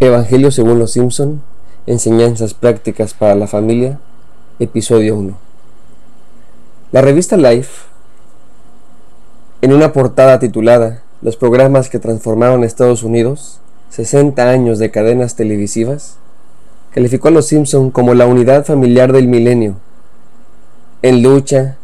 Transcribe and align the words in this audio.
Evangelio 0.00 0.52
según 0.52 0.78
los 0.78 0.92
Simpson, 0.92 1.42
Enseñanzas 1.88 2.54
prácticas 2.54 3.14
para 3.14 3.34
la 3.34 3.48
familia, 3.48 3.98
episodio 4.60 5.16
1. 5.16 5.36
La 6.92 7.00
revista 7.00 7.36
Life, 7.36 7.82
en 9.60 9.72
una 9.72 9.92
portada 9.92 10.38
titulada 10.38 11.02
Los 11.20 11.36
programas 11.36 11.88
que 11.88 11.98
transformaron 11.98 12.62
Estados 12.62 13.02
Unidos, 13.02 13.58
60 13.90 14.48
años 14.48 14.78
de 14.78 14.92
cadenas 14.92 15.34
televisivas, 15.34 16.18
calificó 16.92 17.26
a 17.26 17.32
los 17.32 17.46
Simpson 17.46 17.90
como 17.90 18.14
la 18.14 18.26
unidad 18.26 18.64
familiar 18.64 19.12
del 19.12 19.26
milenio, 19.26 19.78
en 21.02 21.24
lucha, 21.24 21.76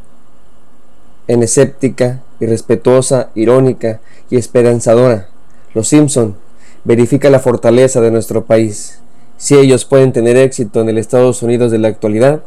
en 1.27 1.43
escéptica, 1.43 2.23
irrespetuosa, 2.39 3.31
irónica 3.35 3.99
y 4.31 4.37
esperanzadora. 4.37 5.27
Los 5.75 5.89
Simpson 5.89 6.37
verifica 6.85 7.31
la 7.31 7.41
fortaleza 7.41 8.01
de 8.01 8.11
nuestro 8.11 8.45
país. 8.45 9.01
Si 9.37 9.57
ellos 9.57 9.85
pueden 9.85 10.13
tener 10.13 10.37
éxito 10.37 10.81
en 10.81 10.89
el 10.89 10.99
Estados 10.99 11.43
Unidos 11.43 11.71
de 11.71 11.79
la 11.79 11.89
actualidad, 11.89 12.43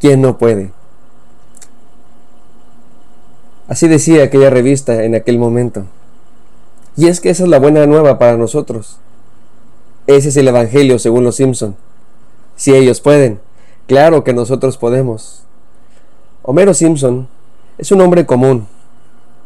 ¿quién 0.00 0.20
no 0.20 0.38
puede? 0.38 0.72
Así 3.68 3.88
decía 3.88 4.24
aquella 4.24 4.50
revista 4.50 5.04
en 5.04 5.14
aquel 5.14 5.38
momento. 5.38 5.86
Y 6.96 7.08
es 7.08 7.20
que 7.20 7.30
esa 7.30 7.44
es 7.44 7.48
la 7.48 7.58
buena 7.58 7.86
nueva 7.86 8.18
para 8.18 8.36
nosotros. 8.36 8.98
Ese 10.06 10.30
es 10.30 10.36
el 10.36 10.48
Evangelio 10.48 10.98
según 10.98 11.24
los 11.24 11.36
Simpson. 11.36 11.76
Si 12.56 12.74
ellos 12.74 13.00
pueden, 13.00 13.40
claro 13.86 14.24
que 14.24 14.34
nosotros 14.34 14.76
podemos. 14.76 15.42
Homero 16.42 16.74
Simpson 16.74 17.28
es 17.78 17.92
un 17.92 18.00
hombre 18.00 18.26
común. 18.26 18.66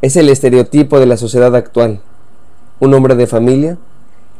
Es 0.02 0.16
el 0.16 0.28
estereotipo 0.28 0.98
de 0.98 1.06
la 1.06 1.16
sociedad 1.16 1.54
actual. 1.54 2.00
Un 2.80 2.94
hombre 2.94 3.14
de 3.14 3.26
familia 3.26 3.78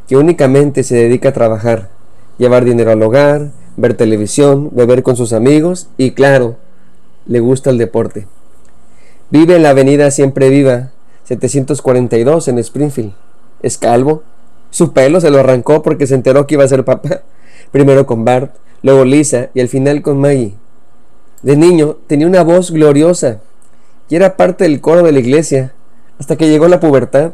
que 0.07 0.17
únicamente 0.17 0.83
se 0.83 0.95
dedica 0.95 1.29
a 1.29 1.33
trabajar, 1.33 1.89
llevar 2.37 2.65
dinero 2.65 2.91
al 2.91 3.03
hogar, 3.03 3.51
ver 3.75 3.93
televisión, 3.93 4.69
beber 4.71 5.03
con 5.03 5.15
sus 5.15 5.33
amigos 5.33 5.87
y 5.97 6.11
claro, 6.11 6.55
le 7.25 7.39
gusta 7.39 7.69
el 7.69 7.77
deporte. 7.77 8.27
Vive 9.29 9.57
en 9.57 9.63
la 9.63 9.71
avenida 9.71 10.09
Siempre 10.11 10.49
Viva, 10.49 10.91
742 11.25 12.47
en 12.47 12.59
Springfield. 12.59 13.11
Es 13.61 13.77
calvo. 13.77 14.23
Su 14.69 14.93
pelo 14.93 15.19
se 15.19 15.29
lo 15.29 15.39
arrancó 15.39 15.81
porque 15.81 16.07
se 16.07 16.15
enteró 16.15 16.47
que 16.47 16.55
iba 16.55 16.63
a 16.63 16.69
ser 16.69 16.85
papá. 16.85 17.21
Primero 17.71 18.05
con 18.05 18.23
Bart, 18.23 18.55
luego 18.81 19.03
Lisa 19.03 19.49
y 19.53 19.59
al 19.59 19.67
final 19.67 20.01
con 20.01 20.19
Maggie. 20.19 20.53
De 21.41 21.57
niño 21.57 21.97
tenía 22.07 22.27
una 22.27 22.43
voz 22.43 22.71
gloriosa 22.71 23.41
y 24.09 24.15
era 24.15 24.37
parte 24.37 24.63
del 24.63 24.79
coro 24.79 25.03
de 25.03 25.11
la 25.11 25.19
iglesia 25.19 25.73
hasta 26.17 26.37
que 26.37 26.49
llegó 26.49 26.67
la 26.67 26.79
pubertad 26.79 27.33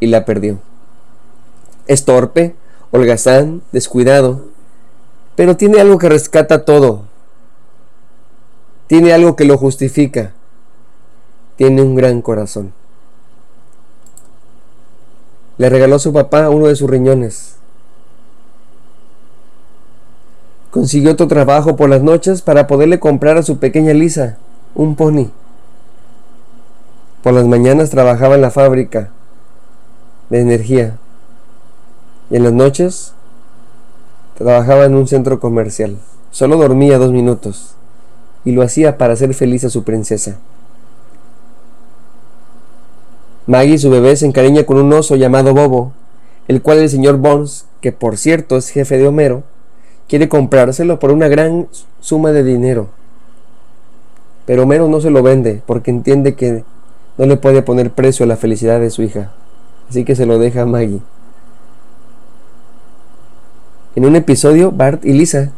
y 0.00 0.06
la 0.06 0.24
perdió. 0.24 0.58
Es 1.86 2.04
torpe, 2.04 2.54
holgazán, 2.90 3.62
descuidado, 3.72 4.46
pero 5.36 5.56
tiene 5.56 5.80
algo 5.80 5.98
que 5.98 6.08
rescata 6.08 6.64
todo. 6.64 7.04
Tiene 8.86 9.12
algo 9.12 9.36
que 9.36 9.44
lo 9.44 9.58
justifica. 9.58 10.32
Tiene 11.56 11.82
un 11.82 11.94
gran 11.94 12.22
corazón. 12.22 12.72
Le 15.58 15.68
regaló 15.68 15.96
a 15.96 16.00
su 16.00 16.12
papá 16.12 16.48
uno 16.50 16.66
de 16.66 16.76
sus 16.76 16.88
riñones. 16.88 17.56
Consiguió 20.70 21.12
otro 21.12 21.28
trabajo 21.28 21.76
por 21.76 21.88
las 21.88 22.02
noches 22.02 22.42
para 22.42 22.66
poderle 22.66 23.00
comprar 23.00 23.38
a 23.38 23.42
su 23.42 23.58
pequeña 23.58 23.94
Lisa 23.94 24.36
un 24.74 24.94
pony. 24.94 25.30
Por 27.22 27.32
las 27.32 27.46
mañanas 27.46 27.90
trabajaba 27.90 28.34
en 28.34 28.42
la 28.42 28.50
fábrica 28.50 29.10
de 30.28 30.40
energía 30.40 30.98
y 32.30 32.36
en 32.36 32.44
las 32.44 32.52
noches 32.52 33.12
trabajaba 34.36 34.84
en 34.84 34.94
un 34.94 35.06
centro 35.06 35.40
comercial. 35.40 35.96
Solo 36.30 36.56
dormía 36.56 36.98
dos 36.98 37.12
minutos 37.12 37.74
y 38.44 38.52
lo 38.52 38.62
hacía 38.62 38.98
para 38.98 39.14
hacer 39.14 39.34
feliz 39.34 39.64
a 39.64 39.70
su 39.70 39.84
princesa. 39.84 40.36
Maggie, 43.46 43.78
su 43.78 43.90
bebé, 43.90 44.16
se 44.16 44.26
encariña 44.26 44.64
con 44.64 44.76
un 44.76 44.92
oso 44.92 45.16
llamado 45.16 45.54
Bobo, 45.54 45.92
el 46.48 46.62
cual 46.62 46.78
el 46.78 46.90
señor 46.90 47.18
Bones, 47.18 47.66
que 47.80 47.92
por 47.92 48.16
cierto 48.16 48.56
es 48.56 48.70
jefe 48.70 48.98
de 48.98 49.06
Homero, 49.06 49.44
quiere 50.08 50.28
comprárselo 50.28 50.98
por 50.98 51.12
una 51.12 51.28
gran 51.28 51.68
suma 52.00 52.32
de 52.32 52.42
dinero. 52.42 52.88
Pero 54.46 54.64
Homero 54.64 54.88
no 54.88 55.00
se 55.00 55.10
lo 55.10 55.22
vende 55.22 55.62
porque 55.64 55.90
entiende 55.90 56.34
que 56.34 56.64
no 57.18 57.26
le 57.26 57.36
puede 57.36 57.62
poner 57.62 57.92
precio 57.92 58.24
a 58.24 58.28
la 58.28 58.36
felicidad 58.36 58.80
de 58.80 58.90
su 58.90 59.02
hija, 59.02 59.32
así 59.88 60.04
que 60.04 60.16
se 60.16 60.26
lo 60.26 60.38
deja 60.38 60.62
a 60.62 60.66
Maggie. 60.66 61.00
En 63.96 64.04
un 64.04 64.14
episodio, 64.14 64.72
Bart 64.72 65.06
y 65.06 65.14
Lisa 65.14 65.52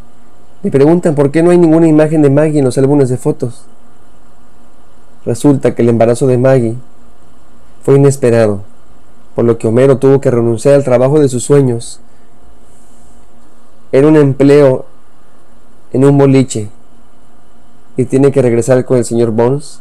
le 0.62 0.70
preguntan 0.70 1.16
por 1.16 1.32
qué 1.32 1.42
no 1.42 1.50
hay 1.50 1.58
ninguna 1.58 1.88
imagen 1.88 2.22
de 2.22 2.30
Maggie 2.30 2.60
en 2.60 2.64
los 2.64 2.78
álbumes 2.78 3.08
de 3.08 3.16
fotos. 3.16 3.64
Resulta 5.26 5.74
que 5.74 5.82
el 5.82 5.88
embarazo 5.88 6.28
de 6.28 6.38
Maggie 6.38 6.76
fue 7.82 7.96
inesperado, 7.96 8.62
por 9.34 9.44
lo 9.44 9.58
que 9.58 9.66
Homero 9.66 9.98
tuvo 9.98 10.20
que 10.20 10.30
renunciar 10.30 10.74
al 10.74 10.84
trabajo 10.84 11.18
de 11.18 11.28
sus 11.28 11.42
sueños. 11.42 11.98
Era 13.90 14.06
un 14.06 14.14
empleo 14.14 14.86
en 15.92 16.04
un 16.04 16.16
boliche 16.16 16.70
y 17.96 18.04
tiene 18.04 18.30
que 18.30 18.40
regresar 18.40 18.84
con 18.84 18.98
el 18.98 19.04
señor 19.04 19.32
Bones 19.32 19.80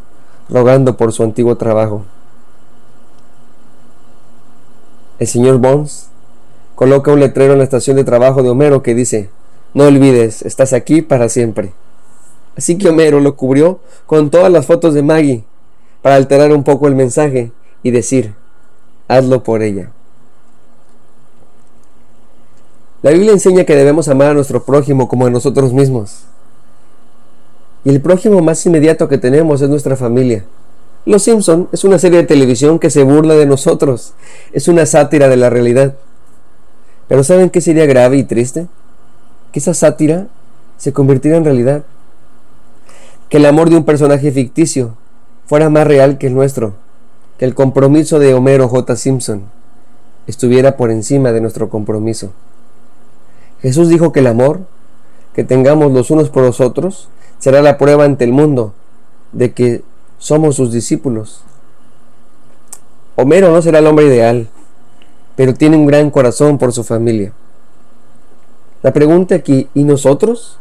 rogando 0.49 0.97
por 0.97 1.13
su 1.13 1.21
antiguo 1.21 1.57
trabajo. 1.57 2.05
El 5.19 5.27
señor 5.27 5.59
Bones 5.59 6.09
coloca 6.77 7.11
un 7.11 7.19
letrero 7.19 7.53
en 7.53 7.57
la 7.57 7.63
estación 7.63 7.95
de 7.95 8.03
trabajo 8.03 8.43
de 8.43 8.49
Homero 8.49 8.83
que 8.83 8.93
dice, 8.93 9.31
no 9.73 9.85
olvides, 9.85 10.43
estás 10.43 10.73
aquí 10.73 11.01
para 11.01 11.27
siempre. 11.27 11.71
Así 12.55 12.77
que 12.77 12.89
Homero 12.89 13.19
lo 13.19 13.35
cubrió 13.35 13.79
con 14.05 14.29
todas 14.29 14.51
las 14.51 14.67
fotos 14.67 14.93
de 14.93 15.01
Maggie 15.01 15.43
para 16.03 16.13
alterar 16.13 16.53
un 16.53 16.63
poco 16.63 16.87
el 16.87 16.93
mensaje 16.93 17.51
y 17.81 17.89
decir, 17.89 18.35
hazlo 19.07 19.41
por 19.41 19.63
ella. 19.63 19.89
La 23.01 23.09
Biblia 23.09 23.31
enseña 23.31 23.63
que 23.63 23.75
debemos 23.75 24.07
amar 24.07 24.29
a 24.29 24.33
nuestro 24.35 24.63
prójimo 24.63 25.07
como 25.07 25.25
a 25.25 25.31
nosotros 25.31 25.73
mismos. 25.73 26.25
Y 27.85 27.89
el 27.89 28.01
prójimo 28.01 28.39
más 28.41 28.63
inmediato 28.67 29.07
que 29.07 29.17
tenemos 29.17 29.63
es 29.63 29.69
nuestra 29.69 29.95
familia. 29.95 30.45
Los 31.07 31.23
Simpson 31.23 31.69
es 31.71 31.83
una 31.83 31.97
serie 31.97 32.19
de 32.19 32.27
televisión 32.27 32.77
que 32.77 32.91
se 32.91 33.01
burla 33.01 33.33
de 33.33 33.47
nosotros. 33.47 34.13
Es 34.51 34.67
una 34.67 34.85
sátira 34.85 35.27
de 35.27 35.37
la 35.37 35.49
realidad. 35.49 35.95
Pero 37.07 37.23
¿saben 37.23 37.49
qué 37.49 37.61
sería 37.61 37.85
grave 37.85 38.17
y 38.17 38.23
triste? 38.23 38.67
Que 39.51 39.59
esa 39.59 39.73
sátira 39.73 40.27
se 40.77 40.93
convirtiera 40.93 41.37
en 41.37 41.45
realidad. 41.45 41.83
Que 43.29 43.37
el 43.37 43.45
amor 43.45 43.69
de 43.69 43.77
un 43.77 43.85
personaje 43.85 44.31
ficticio 44.31 44.95
fuera 45.45 45.69
más 45.69 45.87
real 45.87 46.17
que 46.17 46.27
el 46.27 46.33
nuestro. 46.33 46.73
Que 47.37 47.45
el 47.45 47.55
compromiso 47.55 48.19
de 48.19 48.33
Homero 48.33 48.67
J. 48.67 48.95
Simpson 48.95 49.43
estuviera 50.27 50.75
por 50.75 50.91
encima 50.91 51.31
de 51.31 51.41
nuestro 51.41 51.69
compromiso. 51.69 52.31
Jesús 53.61 53.89
dijo 53.89 54.11
que 54.11 54.19
el 54.19 54.27
amor 54.27 54.61
que 55.33 55.43
tengamos 55.43 55.91
los 55.91 56.11
unos 56.11 56.29
por 56.29 56.43
los 56.43 56.59
otros 56.61 57.09
será 57.39 57.61
la 57.61 57.77
prueba 57.77 58.03
ante 58.03 58.25
el 58.25 58.33
mundo 58.33 58.73
de 59.31 59.53
que 59.53 59.83
somos 60.17 60.55
sus 60.55 60.71
discípulos. 60.71 61.41
Homero 63.15 63.51
no 63.51 63.61
será 63.61 63.79
el 63.79 63.87
hombre 63.87 64.05
ideal, 64.05 64.47
pero 65.37 65.53
tiene 65.53 65.77
un 65.77 65.85
gran 65.85 66.09
corazón 66.09 66.57
por 66.57 66.73
su 66.73 66.83
familia. 66.83 67.31
La 68.81 68.91
pregunta 68.91 69.35
aquí, 69.35 69.69
¿y 69.75 69.83
nosotros? 69.83 70.57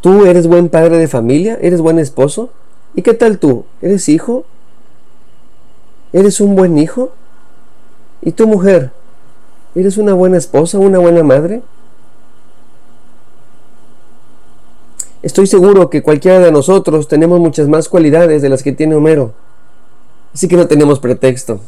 ¿Tú 0.00 0.24
eres 0.26 0.46
buen 0.46 0.68
padre 0.68 0.96
de 0.96 1.08
familia? 1.08 1.58
¿Eres 1.60 1.80
buen 1.80 1.98
esposo? 1.98 2.50
¿Y 2.94 3.02
qué 3.02 3.14
tal 3.14 3.38
tú? 3.38 3.64
¿Eres 3.82 4.08
hijo? 4.08 4.44
¿Eres 6.12 6.40
un 6.40 6.54
buen 6.54 6.78
hijo? 6.78 7.10
¿Y 8.20 8.30
tu 8.30 8.46
mujer? 8.46 8.92
¿Eres 9.74 9.98
una 9.98 10.14
buena 10.14 10.36
esposa, 10.36 10.78
una 10.78 11.00
buena 11.00 11.24
madre? 11.24 11.62
Estoy 15.22 15.48
seguro 15.48 15.90
que 15.90 16.02
cualquiera 16.02 16.38
de 16.38 16.52
nosotros 16.52 17.08
tenemos 17.08 17.40
muchas 17.40 17.66
más 17.66 17.88
cualidades 17.88 18.40
de 18.40 18.48
las 18.48 18.62
que 18.62 18.70
tiene 18.70 18.94
Homero. 18.94 19.32
Así 20.32 20.46
que 20.46 20.56
no 20.56 20.68
tenemos 20.68 21.00
pretexto. 21.00 21.58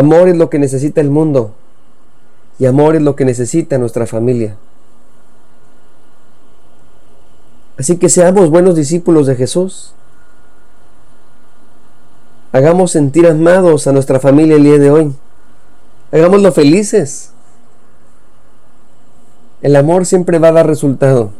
Amor 0.00 0.30
es 0.30 0.36
lo 0.38 0.48
que 0.48 0.58
necesita 0.58 1.02
el 1.02 1.10
mundo 1.10 1.52
y 2.58 2.64
amor 2.64 2.96
es 2.96 3.02
lo 3.02 3.16
que 3.16 3.26
necesita 3.26 3.76
nuestra 3.76 4.06
familia. 4.06 4.56
Así 7.78 7.98
que 7.98 8.08
seamos 8.08 8.48
buenos 8.48 8.76
discípulos 8.76 9.26
de 9.26 9.36
Jesús. 9.36 9.92
Hagamos 12.52 12.92
sentir 12.92 13.26
amados 13.26 13.86
a 13.86 13.92
nuestra 13.92 14.18
familia 14.20 14.56
el 14.56 14.64
día 14.64 14.78
de 14.78 14.90
hoy. 14.90 15.14
Hagámoslo 16.12 16.50
felices. 16.50 17.32
El 19.60 19.76
amor 19.76 20.06
siempre 20.06 20.38
va 20.38 20.48
a 20.48 20.52
dar 20.52 20.66
resultado. 20.66 21.30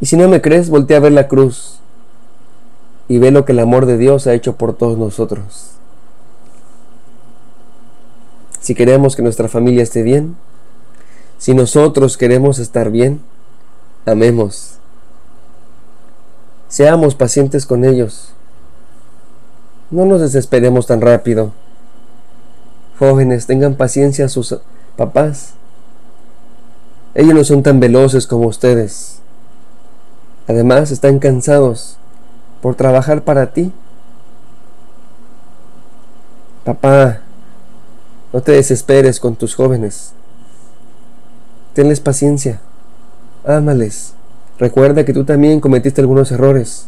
Y 0.00 0.06
si 0.06 0.16
no 0.16 0.28
me 0.28 0.40
crees, 0.40 0.70
voltea 0.70 0.98
a 0.98 1.00
ver 1.00 1.12
la 1.12 1.26
cruz 1.26 1.80
y 3.08 3.18
ve 3.18 3.32
lo 3.32 3.44
que 3.44 3.50
el 3.50 3.58
amor 3.58 3.86
de 3.86 3.98
Dios 3.98 4.28
ha 4.28 4.34
hecho 4.34 4.54
por 4.54 4.74
todos 4.74 4.96
nosotros. 4.96 5.79
Si 8.70 8.76
queremos 8.76 9.16
que 9.16 9.22
nuestra 9.22 9.48
familia 9.48 9.82
esté 9.82 10.04
bien, 10.04 10.36
si 11.38 11.54
nosotros 11.54 12.16
queremos 12.16 12.60
estar 12.60 12.92
bien, 12.92 13.20
amemos. 14.06 14.74
Seamos 16.68 17.16
pacientes 17.16 17.66
con 17.66 17.84
ellos. 17.84 18.32
No 19.90 20.04
nos 20.04 20.20
desesperemos 20.20 20.86
tan 20.86 21.00
rápido. 21.00 21.50
Jóvenes, 23.00 23.46
tengan 23.46 23.74
paciencia 23.74 24.26
a 24.26 24.28
sus 24.28 24.56
papás. 24.96 25.54
Ellos 27.16 27.34
no 27.34 27.42
son 27.42 27.64
tan 27.64 27.80
veloces 27.80 28.28
como 28.28 28.46
ustedes. 28.46 29.18
Además, 30.46 30.92
están 30.92 31.18
cansados 31.18 31.96
por 32.62 32.76
trabajar 32.76 33.24
para 33.24 33.52
ti. 33.52 33.72
Papá, 36.62 37.22
no 38.32 38.40
te 38.40 38.52
desesperes 38.52 39.20
con 39.20 39.36
tus 39.36 39.54
jóvenes. 39.54 40.12
Tenles 41.74 42.00
paciencia. 42.00 42.60
Ámales. 43.44 44.14
Recuerda 44.58 45.04
que 45.04 45.12
tú 45.12 45.24
también 45.24 45.60
cometiste 45.60 46.00
algunos 46.00 46.30
errores. 46.32 46.86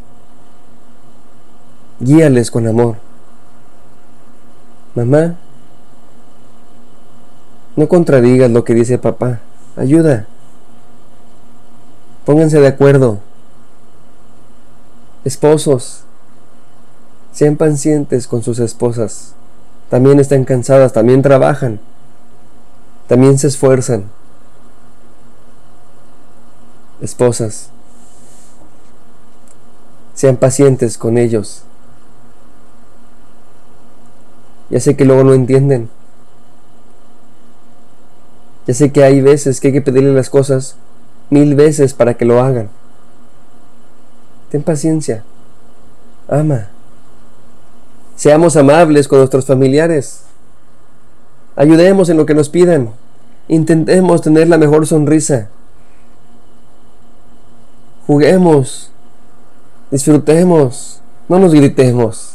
Guíales 2.01 2.51
con 2.51 2.67
amor. 2.67 2.97
Mamá, 4.95 5.37
no 7.77 7.89
contradigas 7.89 8.51
lo 8.51 8.65
que 8.65 8.75
dice 8.75 8.99
papá. 8.99 9.41
Ayuda. 9.77 10.27
Pónganse 12.27 12.61
de 12.61 12.67
acuerdo. 12.67 13.21
Esposos, 15.25 16.03
sean 17.33 17.57
pacientes 17.57 18.27
con 18.27 18.43
sus 18.43 18.59
esposas. 18.59 19.35
También 19.93 20.19
están 20.21 20.47
cansadas, 20.47 20.95
también 20.95 21.21
trabajan, 21.21 21.79
también 23.09 23.37
se 23.37 23.49
esfuerzan. 23.49 24.05
Esposas, 27.03 27.69
sean 30.15 30.39
pacientes 30.39 30.97
con 30.97 31.19
ellos. 31.19 31.65
Ya 34.71 34.81
sé 34.81 34.97
que 34.97 35.05
luego 35.05 35.25
no 35.25 35.35
entienden. 35.35 35.91
Ya 38.67 38.73
sé 38.73 38.93
que 38.93 39.05
hay 39.05 39.21
veces 39.21 39.61
que 39.61 39.67
hay 39.67 39.75
que 39.75 39.83
pedirle 39.83 40.15
las 40.15 40.31
cosas 40.31 40.77
mil 41.29 41.55
veces 41.55 41.93
para 41.93 42.15
que 42.15 42.25
lo 42.25 42.41
hagan. 42.41 42.71
Ten 44.51 44.63
paciencia. 44.63 45.23
Ama. 46.29 46.72
Seamos 48.23 48.55
amables 48.55 49.09
con 49.09 49.19
nuestros 49.19 49.47
familiares. 49.47 50.23
Ayudemos 51.57 52.09
en 52.09 52.17
lo 52.17 52.25
que 52.25 52.37
nos 52.37 52.49
pidan. 52.51 52.93
Intentemos 53.49 54.23
tener 54.23 54.47
la 54.47 54.59
mejor 54.59 54.87
sonrisa. 54.87 55.49
Juguemos. 58.07 58.93
Disfrutemos. 59.91 61.01
No 61.29 61.41
nos 61.41 61.53
gritemos. 61.53 62.35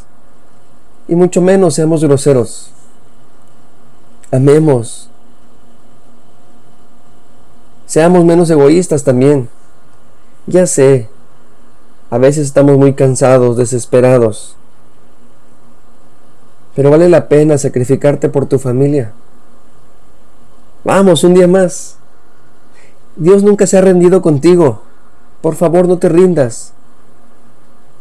Y 1.08 1.16
mucho 1.16 1.42
menos 1.42 1.76
seamos 1.76 2.04
groseros. 2.04 2.70
Amemos. 4.30 5.10
Seamos 7.86 8.26
menos 8.26 8.50
egoístas 8.50 9.06
también. 9.06 9.48
Ya 10.48 10.68
sé, 10.68 11.08
a 12.10 12.18
veces 12.18 12.46
estamos 12.46 12.78
muy 12.78 12.94
cansados, 12.94 13.56
desesperados. 13.56 14.58
Pero 16.78 16.92
vale 16.92 17.10
la 17.10 17.28
pena 17.28 17.58
sacrificarte 17.58 18.30
por 18.30 18.46
tu 18.46 18.60
familia. 18.60 19.12
Vamos, 20.84 21.24
un 21.24 21.34
día 21.34 21.48
más. 21.48 21.98
Dios 23.16 23.42
nunca 23.42 23.66
se 23.66 23.80
ha 23.80 23.82
rendido 23.82 24.22
contigo. 24.22 24.84
Por 25.42 25.56
favor, 25.56 25.88
no 25.88 25.98
te 25.98 26.08
rindas. 26.08 26.74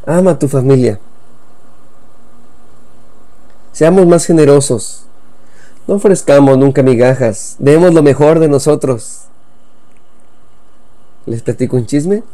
Ama 0.04 0.32
a 0.32 0.38
tu 0.38 0.46
familia. 0.46 1.00
Seamos 3.72 4.06
más 4.06 4.26
generosos. 4.26 5.06
No 5.86 5.94
ofrezcamos 5.94 6.58
nunca 6.58 6.82
migajas. 6.82 7.56
Demos 7.58 7.94
lo 7.94 8.02
mejor 8.02 8.40
de 8.40 8.48
nosotros. 8.48 9.22
¿Les 11.24 11.40
platico 11.40 11.76
un 11.76 11.86
chisme? 11.86 12.24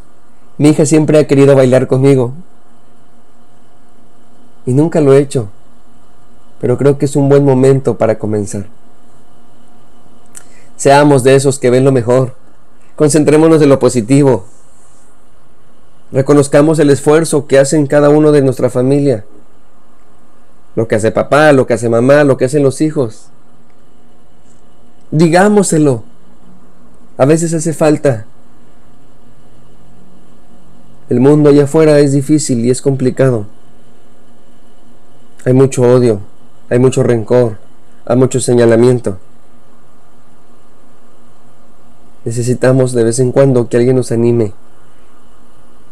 Mi 0.58 0.70
hija 0.70 0.86
siempre 0.86 1.20
ha 1.20 1.28
querido 1.28 1.54
bailar 1.54 1.86
conmigo. 1.86 2.32
Y 4.66 4.72
nunca 4.72 5.00
lo 5.00 5.12
he 5.12 5.20
hecho. 5.20 5.48
Pero 6.62 6.78
creo 6.78 6.96
que 6.96 7.04
es 7.04 7.14
un 7.14 7.28
buen 7.28 7.44
momento 7.44 7.98
para 7.98 8.18
comenzar. 8.18 8.64
Seamos 10.76 11.22
de 11.22 11.34
esos 11.34 11.58
que 11.58 11.68
ven 11.68 11.84
lo 11.84 11.92
mejor. 11.92 12.34
Concentrémonos 12.96 13.60
en 13.60 13.68
lo 13.68 13.78
positivo. 13.78 14.46
Reconozcamos 16.10 16.78
el 16.78 16.88
esfuerzo 16.88 17.46
que 17.46 17.58
hacen 17.58 17.86
cada 17.86 18.08
uno 18.08 18.32
de 18.32 18.40
nuestra 18.40 18.70
familia. 18.70 19.26
Lo 20.74 20.88
que 20.88 20.94
hace 20.94 21.10
papá, 21.10 21.52
lo 21.52 21.66
que 21.66 21.74
hace 21.74 21.90
mamá, 21.90 22.24
lo 22.24 22.38
que 22.38 22.46
hacen 22.46 22.62
los 22.62 22.80
hijos. 22.80 23.26
Digámoselo. 25.10 26.04
A 27.18 27.26
veces 27.26 27.52
hace 27.52 27.74
falta 27.74 28.24
el 31.12 31.20
mundo 31.20 31.50
allá 31.50 31.64
afuera 31.64 31.98
es 31.98 32.12
difícil 32.12 32.64
y 32.64 32.70
es 32.70 32.80
complicado. 32.80 33.44
Hay 35.44 35.52
mucho 35.52 35.82
odio, 35.82 36.22
hay 36.72 36.78
mucho 36.78 37.02
rencor, 37.02 37.58
hay 38.06 38.16
mucho 38.16 38.40
señalamiento. 38.40 39.18
Necesitamos 42.24 42.92
de 42.92 43.04
vez 43.04 43.18
en 43.18 43.30
cuando 43.30 43.68
que 43.68 43.76
alguien 43.76 43.96
nos 43.96 44.10
anime. 44.10 44.54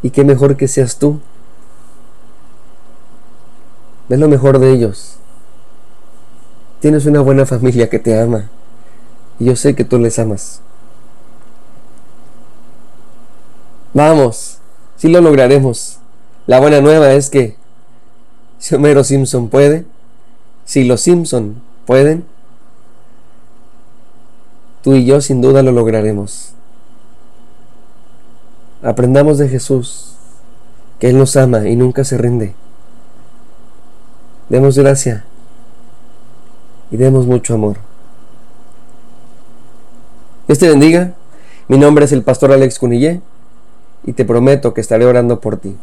Y 0.03 0.09
qué 0.09 0.25
mejor 0.25 0.57
que 0.57 0.69
seas 0.69 0.97
tú. 0.97 1.21
Ve 4.09 4.17
lo 4.17 4.27
mejor 4.27 4.59
de 4.59 4.73
ellos. 4.73 5.17
Tienes 6.81 7.05
una 7.05 7.21
buena 7.21 7.45
familia 7.45 7.91
que 7.91 7.99
te 7.99 8.19
ama. 8.19 8.49
Y 9.39 9.45
yo 9.45 9.57
sé 9.57 9.75
que 9.75 9.85
tú 9.85 9.99
les 9.99 10.19
amas. 10.19 10.63
Vamos. 13.93 14.61
Si 14.97 15.09
lo 15.09 15.21
lograremos. 15.21 15.99
La 16.47 16.59
buena 16.59 16.81
nueva 16.81 17.13
es 17.13 17.29
que 17.29 17.59
si 18.59 18.75
Homero 18.75 19.05
Simpson 19.05 19.51
puede, 19.51 19.85
si 20.71 20.85
los 20.85 21.01
Simpson 21.01 21.61
pueden, 21.85 22.25
tú 24.83 24.95
y 24.95 25.05
yo 25.05 25.21
sin 25.21 25.41
duda 25.41 25.65
lo 25.65 25.73
lograremos. 25.73 26.53
Aprendamos 28.81 29.39
de 29.39 29.49
Jesús, 29.49 30.15
que 31.01 31.11
Él 31.11 31.19
nos 31.19 31.35
ama 31.35 31.69
y 31.69 31.75
nunca 31.75 32.05
se 32.05 32.19
rinde. 32.19 32.55
Demos 34.49 34.79
gracia 34.79 35.25
y 36.93 36.97
demos 36.99 37.27
mucho 37.27 37.55
amor. 37.55 37.79
Dios 40.47 40.61
te 40.61 40.69
bendiga. 40.69 41.15
Mi 41.67 41.79
nombre 41.79 42.05
es 42.05 42.13
el 42.13 42.23
pastor 42.23 42.53
Alex 42.53 42.79
Cunillé 42.79 43.21
y 44.05 44.13
te 44.13 44.25
prometo 44.25 44.73
que 44.73 44.83
estaré 44.83 45.05
orando 45.05 45.41
por 45.41 45.57
ti. 45.57 45.77